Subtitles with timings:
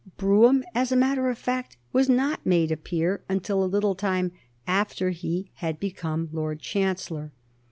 [0.17, 4.31] Brougham as a matter of fact was not made a peer until a little time
[4.65, 7.33] after he had become Lord Chancellor.